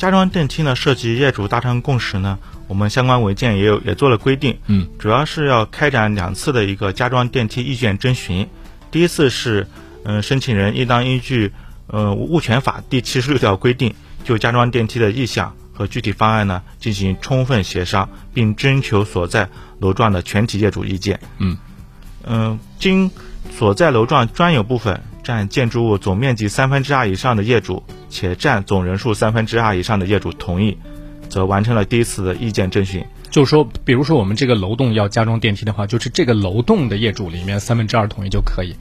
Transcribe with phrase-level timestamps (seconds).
[0.00, 8.48] 家装电梯呢涉及业主达成共识呢，我们相关文件也有也做了规定，嗯，主要是要开展两次的一个家装电梯意见征询，
[8.90, 9.66] 第一次是，
[10.04, 11.52] 嗯，申请人应当依据，
[11.88, 13.94] 呃，物权法第七十六条规定，
[14.24, 21.58] 就家装电梯的意向和具体方案呢进行充分协商，并征求所在楼幢的全体业主意见，嗯，
[22.24, 23.10] 嗯，经
[23.50, 27.82] 所在楼幢专有部分占建筑物总面积三分之二以上的业主。
[28.12, 30.76] 且占总人数三分之二以上的业主同意，
[31.28, 33.04] 则完成了第一次的意见征询。
[33.30, 38.74] 就是说，比如说我们这个楼栋要加装电梯的话，就是这个楼栋的业主里面三分之二同意就可以，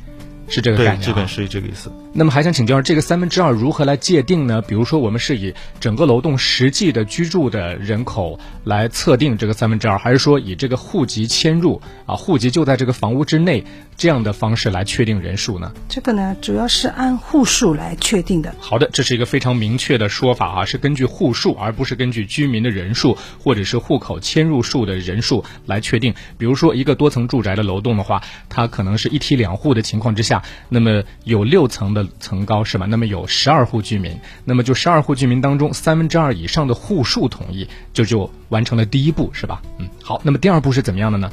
[0.49, 0.97] 是这个概念。
[0.97, 1.91] 对，基本是这个意思。
[2.11, 4.61] 那么还想请教，这个三分之二如何来界定呢？
[4.61, 13.63] 比如说，我们是以整个楼栋实际的居住的人口来测定这个三分之二，还是说以这个户籍迁入啊，户籍就在这个房屋之内
[13.95, 15.71] 这样的方式来确定人数呢？
[15.87, 18.53] 这个呢，主要是按户数来确定的。
[18.59, 26.15] 好的，这是一个非常明确的说法啊，是根据户数，而不是根据居民的人数或者是户口迁入数的人数来确定。
[26.39, 32.05] 比如说，一个多层住宅的楼栋的话，它可能是一梯两户的情况之下，那么有六层的。
[32.19, 32.85] 层高是吧？
[32.85, 39.61] 那么有十二户居民，那么就十二户居民当中三分之二以上的户数同意，就就完成了第一步是吧？
[39.79, 41.31] 嗯，好，那么第二步是怎么样的呢？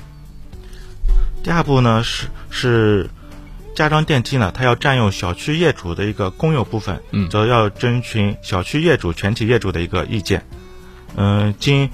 [1.43, 3.11] 第二步呢是是
[3.75, 10.45] 加装电梯呢，它要占用小区业主的一个公有部分，嗯，则要征询小区业主全体业主的一个意见。
[11.17, 11.91] 嗯，经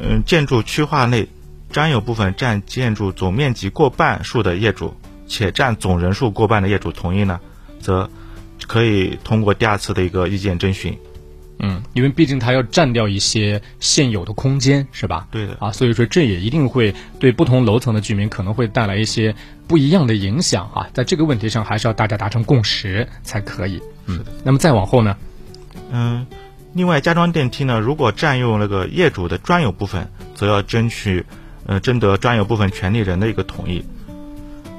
[0.00, 1.28] 嗯建筑区划内
[1.70, 4.94] 占有部分占建筑总面积过半数的业主，
[5.26, 7.40] 且占总人数过半的业主同意呢？
[7.80, 8.08] 则
[8.66, 10.96] 可以通过第二次的一个意见征询。
[11.60, 15.28] 嗯，因为毕竟它要占掉一些现有的空间，是吧？
[15.30, 19.34] 对的啊，所以说这也一定会对不同楼层的居民可能会带来一些
[19.68, 20.88] 不一样的影响啊。
[20.92, 23.80] 在这个问题上，还是要大家达成共识才可以。
[24.06, 25.16] 嗯，那么再往后呢？
[25.92, 26.26] 嗯，
[26.72, 31.24] 另外加装电梯呢，如果占用那个业主的专有部分，则要争取
[31.66, 33.84] 呃征得专有部分权利人的一个同意。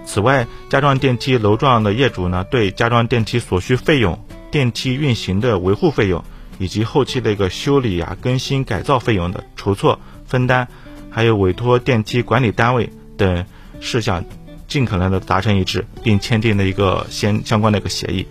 [0.06, 4.18] 此外，加装电梯楼幢的业主呢，对加装电梯所需费用、
[4.52, 6.24] 电梯运行的维护费用，
[6.60, 10.68] 以及后期的一个修理啊、更新改造费用的筹措分担，
[11.10, 13.46] 还有委托电梯管理单位等
[13.82, 14.24] 事项，
[14.68, 18.26] 尽可能的达成一致，并签订了一个先相关的一个协议。